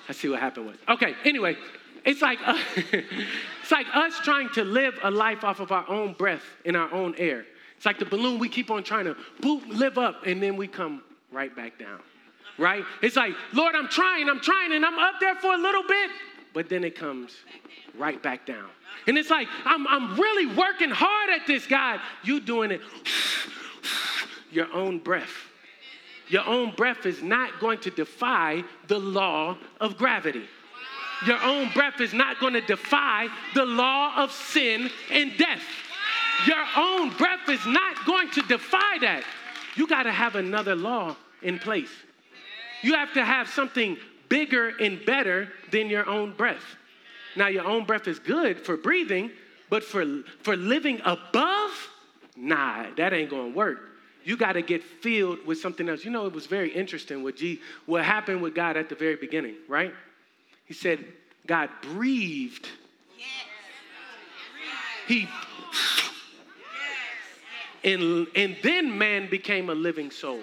[0.09, 0.77] I see what happened with.
[0.89, 1.55] Okay, anyway,
[2.03, 6.13] it's like uh, it's like us trying to live a life off of our own
[6.13, 7.45] breath in our own air.
[7.77, 10.67] It's like the balloon we keep on trying to boop, live up, and then we
[10.67, 11.01] come
[11.31, 11.99] right back down.
[12.57, 12.83] Right?
[13.01, 16.11] It's like, Lord, I'm trying, I'm trying, and I'm up there for a little bit,
[16.53, 17.35] but then it comes
[17.97, 18.69] right back down.
[19.07, 21.99] And it's like, I'm, I'm really working hard at this, God.
[22.23, 22.81] You doing it
[24.51, 25.31] your own breath.
[26.27, 30.45] Your own breath is not going to defy the law of gravity.
[31.25, 35.61] Your own breath is not going to defy the law of sin and death.
[36.47, 39.23] Your own breath is not going to defy that.
[39.75, 41.91] You got to have another law in place.
[42.81, 43.97] You have to have something
[44.31, 46.63] bigger and better than your own breath.
[47.35, 49.29] Now, your own breath is good for breathing,
[49.69, 50.05] but for,
[50.41, 51.89] for living above,
[52.37, 53.89] nah, that ain't gonna work.
[54.23, 56.05] You got to get filled with something else.
[56.05, 59.17] You know, it was very interesting what, G, what happened with God at the very
[59.17, 59.93] beginning, right?
[60.65, 61.03] He said,
[61.45, 62.69] God breathed.
[65.07, 65.27] He,
[67.83, 70.39] and, and then man became a living soul.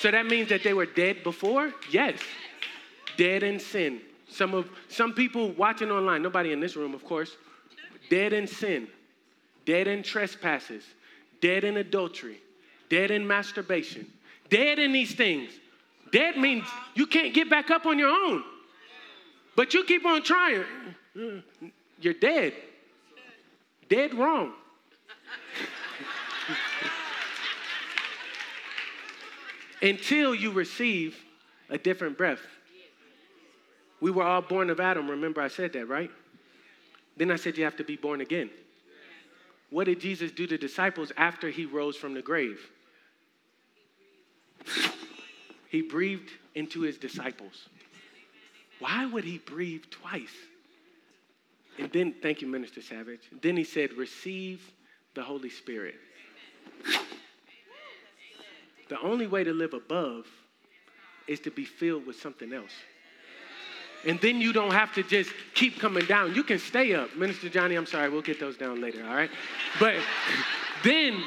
[0.00, 1.72] So that means that they were dead before?
[1.90, 2.20] Yes.
[3.16, 4.00] Dead in sin.
[4.30, 7.36] Some of some people watching online, nobody in this room, of course,
[8.10, 8.86] dead in sin,
[9.64, 10.84] dead in trespasses,
[11.40, 12.38] dead in adultery,
[12.88, 14.06] dead in masturbation,
[14.50, 15.50] dead in these things.
[16.12, 18.42] Dead means you can't get back up on your own.
[19.56, 20.64] But you keep on trying.
[22.00, 22.54] You're dead.
[23.88, 24.52] Dead wrong.
[29.80, 31.16] Until you receive
[31.70, 32.40] a different breath.
[34.00, 35.10] We were all born of Adam.
[35.10, 36.10] Remember, I said that, right?
[37.16, 38.50] Then I said you have to be born again.
[39.70, 42.60] What did Jesus do to disciples after he rose from the grave?
[45.68, 47.68] He breathed into his disciples.
[48.78, 50.34] Why would he breathe twice?
[51.78, 53.20] And then, thank you, Minister Savage.
[53.42, 54.62] Then he said, Receive
[55.14, 55.96] the Holy Spirit.
[58.88, 60.26] The only way to live above
[61.26, 62.72] is to be filled with something else.
[64.06, 66.34] And then you don't have to just keep coming down.
[66.34, 67.14] You can stay up.
[67.16, 69.30] Minister Johnny, I'm sorry, we'll get those down later, all right?
[69.80, 69.96] But
[70.84, 71.22] then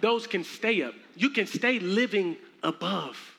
[0.00, 0.94] those can stay up.
[1.14, 3.37] You can stay living above.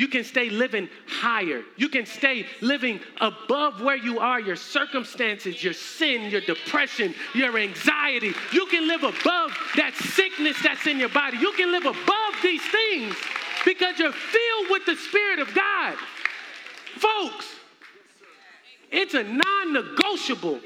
[0.00, 1.62] You can stay living higher.
[1.76, 7.58] You can stay living above where you are, your circumstances, your sin, your depression, your
[7.58, 8.32] anxiety.
[8.50, 11.36] You can live above that sickness that's in your body.
[11.36, 13.14] You can live above these things
[13.66, 15.96] because you're filled with the Spirit of God.
[16.96, 17.54] Folks,
[18.90, 20.60] it's a non negotiable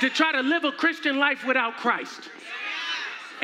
[0.00, 2.30] to try to live a Christian life without Christ.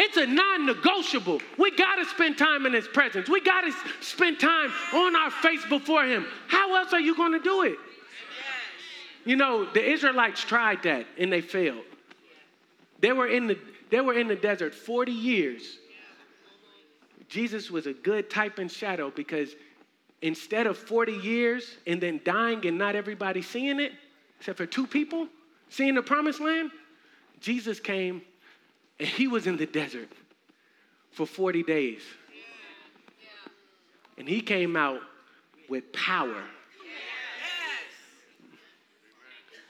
[0.01, 1.41] It's a non negotiable.
[1.59, 3.29] We got to spend time in His presence.
[3.29, 6.25] We got to spend time on our face before Him.
[6.47, 7.77] How else are you going to do it?
[9.25, 11.85] You know, the Israelites tried that and they failed.
[13.01, 13.59] They were in the,
[13.91, 15.79] they were in the desert 40 years.
[17.29, 19.51] Jesus was a good type and shadow because
[20.23, 23.93] instead of 40 years and then dying and not everybody seeing it,
[24.39, 25.27] except for two people
[25.69, 26.71] seeing the promised land,
[27.41, 28.23] Jesus came
[28.99, 30.09] and he was in the desert
[31.13, 32.03] for 40 days.
[34.17, 35.01] And he came out
[35.69, 36.43] with power.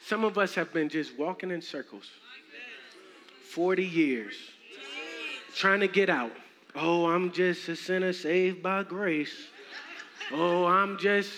[0.07, 2.11] Some of us have been just walking in circles
[3.51, 4.35] 40 years,
[5.55, 6.33] trying to get out
[6.75, 9.35] Oh, I'm just a sinner saved by grace.
[10.31, 11.33] Oh, I'm just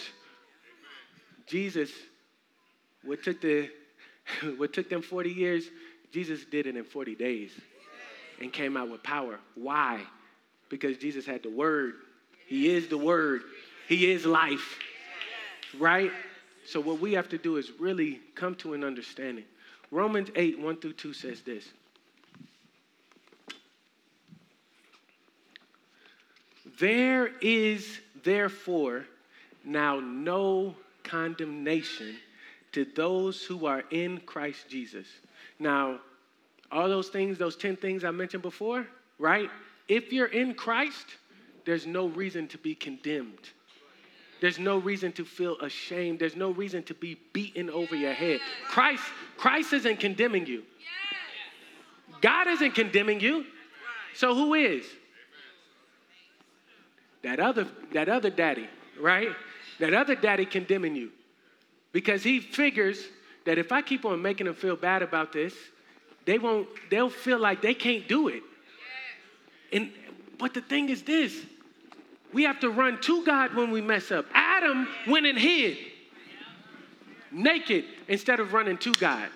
[1.46, 1.90] Jesus.
[3.04, 3.70] What took the
[4.56, 5.64] what took them 40 years,
[6.12, 7.52] Jesus did it in 40 days
[8.40, 9.38] and came out with power.
[9.54, 10.02] Why?
[10.68, 11.94] Because Jesus had the word.
[12.46, 13.42] He is the word.
[13.88, 14.78] He is life.
[15.78, 16.10] Right?
[16.66, 19.44] So what we have to do is really come to an understanding.
[19.90, 21.64] Romans 8, 1 through 2 says this.
[26.78, 29.04] There is therefore
[29.64, 32.16] now no condemnation
[32.72, 35.06] to those who are in Christ Jesus.
[35.58, 35.98] Now,
[36.72, 38.86] all those things, those 10 things I mentioned before,
[39.18, 39.50] right?
[39.88, 41.06] If you're in Christ,
[41.64, 43.50] there's no reason to be condemned.
[44.40, 46.18] There's no reason to feel ashamed.
[46.18, 48.40] There's no reason to be beaten over your head.
[48.68, 49.02] Christ,
[49.36, 50.62] Christ isn't condemning you.
[52.20, 53.44] God isn't condemning you.
[54.14, 54.86] So who is?
[57.22, 58.68] That other, that other daddy,
[58.98, 59.28] right?
[59.78, 61.10] That other daddy condemning you.
[61.92, 63.04] Because he figures
[63.44, 65.54] that if I keep on making him feel bad about this,
[66.26, 68.42] they won't, they'll feel like they can't do it.
[69.72, 69.90] And
[70.38, 71.44] but the thing is this
[72.32, 74.26] we have to run to God when we mess up.
[74.34, 75.78] Adam went and hid
[77.32, 79.28] naked instead of running to God.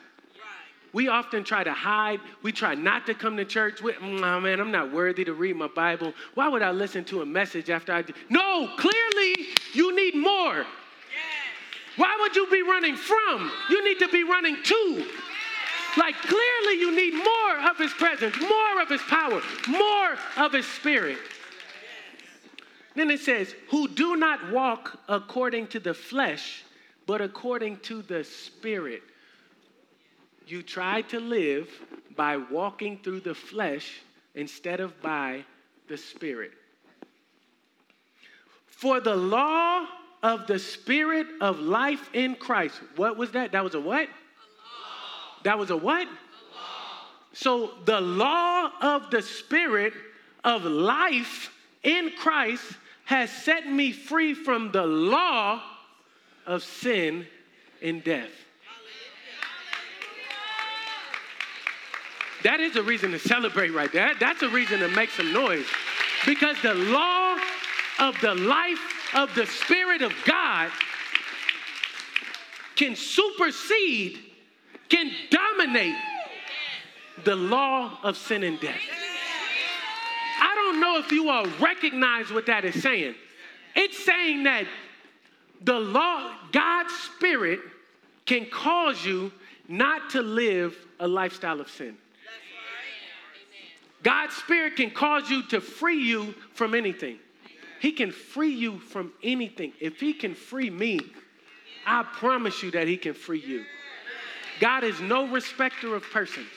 [0.93, 2.21] We often try to hide.
[2.43, 3.83] We try not to come to church.
[3.83, 6.15] We, oh man, I'm not worthy to read my Bible.
[6.35, 8.13] Why would I listen to a message after I do?
[8.31, 10.65] No, clearly you need more.
[11.97, 13.51] Why would you be running from?
[13.71, 15.07] You need to be running to.
[15.97, 20.67] Like clearly you need more of his presence, more of his power, more of his
[20.67, 21.19] spirit.
[22.95, 26.65] Then it says, who do not walk according to the flesh,
[27.07, 29.03] but according to the spirit.
[30.47, 31.69] You try to live
[32.17, 34.01] by walking through the flesh
[34.35, 35.45] instead of by
[35.89, 36.53] the spirit.
[38.67, 39.87] For the law
[40.23, 42.81] of the spirit of life in Christ.
[42.97, 43.53] What was that?
[43.53, 44.09] That was a what?
[45.45, 46.09] That was a what?
[47.33, 49.93] So the law of the spirit
[50.43, 51.51] of life
[51.83, 52.65] in Christ
[53.05, 55.63] has set me free from the law
[56.47, 57.27] of sin
[57.83, 58.31] and death.
[62.45, 64.13] That is a reason to celebrate right there.
[64.21, 65.67] That's a reason to make some noise.
[66.27, 67.39] Because the law
[67.99, 70.71] of the life of the Spirit of God
[72.77, 74.19] can supersede,
[74.89, 75.97] can dominate
[77.25, 78.81] the law of sin and death.
[80.41, 83.15] I don't know if you all recognize what that is saying.
[83.75, 84.67] It's saying that
[85.63, 87.61] the law, God's Spirit,
[88.27, 89.33] can cause you
[89.69, 91.97] not to live a lifestyle of sin.
[94.03, 97.19] God's Spirit can cause you to free you from anything.
[97.81, 99.73] He can free you from anything.
[99.81, 101.01] If He can free me,
[101.87, 103.65] I promise you that He can free you.
[104.61, 106.49] God is no respecter of persons.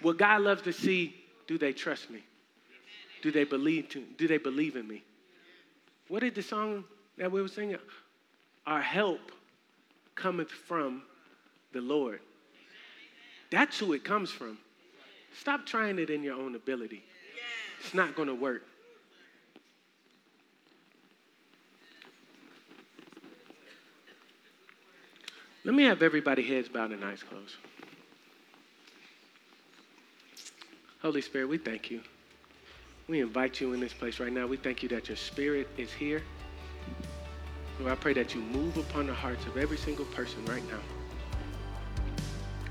[0.00, 1.14] What God loves to see,
[1.46, 2.22] do they trust me?
[3.22, 5.02] Do they believe to, do they believe in me?
[6.08, 6.84] What did the song
[7.18, 7.76] that we were singing?
[8.66, 9.20] Our help
[10.14, 11.02] cometh from
[11.72, 12.20] the Lord.
[13.50, 14.58] That's who it comes from.
[15.38, 17.04] Stop trying it in your own ability.
[17.80, 18.62] It's not going to work.
[25.64, 27.54] Let me have everybody heads bowed and eyes closed.
[31.00, 32.00] Holy Spirit, we thank you.
[33.08, 34.46] We invite you in this place right now.
[34.46, 36.22] We thank you that your spirit is here.
[37.78, 40.80] Lord, I pray that you move upon the hearts of every single person right now.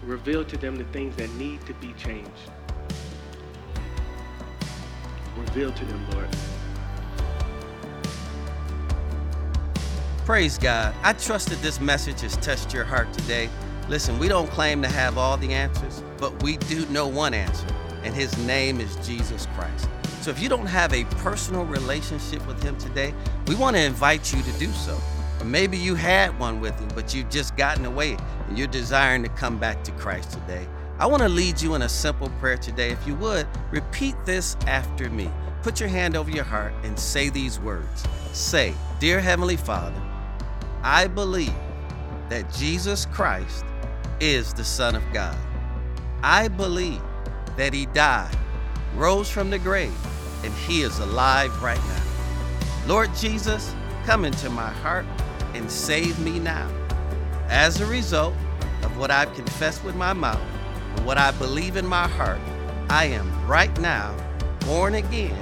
[0.04, 2.30] Reveal to them the things that need to be changed.
[5.38, 6.30] Reveal to them, Lord.
[10.32, 10.96] Praise God.
[11.04, 13.50] I trust that this message has touched your heart today.
[13.90, 17.68] Listen, we don't claim to have all the answers, but we do know one answer,
[18.04, 19.90] and his name is Jesus Christ.
[20.22, 23.14] So if you don't have a personal relationship with him today,
[23.48, 24.98] we want to invite you to do so.
[25.42, 28.16] Or maybe you had one with him, but you've just gotten away
[28.48, 30.66] and you're desiring to come back to Christ today.
[30.98, 32.92] I want to lead you in a simple prayer today.
[32.92, 35.30] If you would, repeat this after me.
[35.62, 38.06] Put your hand over your heart and say these words.
[38.32, 40.02] Say, Dear Heavenly Father,
[40.84, 41.54] I believe
[42.30, 43.66] that Jesus Christ
[44.20, 45.38] is the Son of God.
[46.24, 47.02] I believe
[47.58, 48.36] that He died,
[48.96, 49.94] rose from the grave,
[50.44, 52.04] and He is alive right now.
[52.88, 53.76] Lord Jesus,
[54.06, 55.06] come into my heart
[55.54, 56.70] and save me now.
[57.48, 58.34] As a result
[58.84, 60.42] of what I've confessed with my mouth
[60.96, 62.40] and what I believe in my heart,
[62.90, 64.16] I am right now
[64.62, 65.38] born again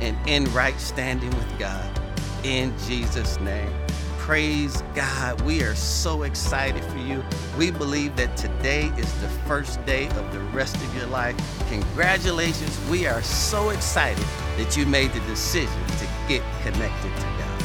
[0.00, 2.00] and in right standing with God.
[2.44, 3.83] In Jesus' name.
[4.24, 5.38] Praise God.
[5.42, 7.22] We are so excited for you.
[7.58, 11.36] We believe that today is the first day of the rest of your life.
[11.68, 12.80] Congratulations.
[12.88, 14.24] We are so excited
[14.56, 17.62] that you made the decision to get connected to God.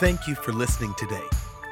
[0.00, 1.22] Thank you for listening today.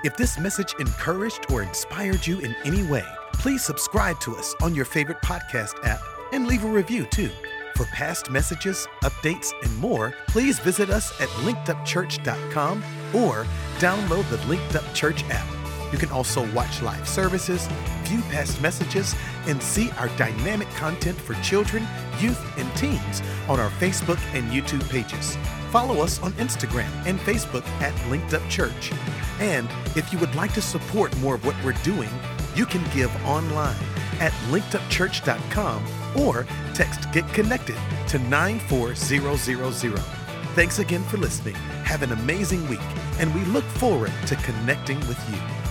[0.04, 4.76] If this message encouraged or inspired you in any way, please subscribe to us on
[4.76, 5.98] your favorite podcast app
[6.32, 7.30] and leave a review too.
[7.78, 12.78] For past messages, updates, and more, please visit us at linkedupchurch.com
[13.14, 13.46] or
[13.78, 15.46] download the Linked Up Church app.
[15.92, 17.68] You can also watch live services,
[18.02, 19.14] view past messages,
[19.46, 21.86] and see our dynamic content for children,
[22.18, 25.36] youth, and teens on our Facebook and YouTube pages.
[25.70, 28.90] Follow us on Instagram and Facebook at Linked Up Church.
[29.38, 32.10] And if you would like to support more of what we're doing,
[32.56, 33.76] you can give online
[34.18, 35.84] at linkedupchurch.com
[36.16, 37.76] or text Get Connected
[38.08, 39.96] to 94000.
[40.54, 41.54] Thanks again for listening.
[41.84, 42.80] Have an amazing week,
[43.18, 45.67] and we look forward to connecting with you.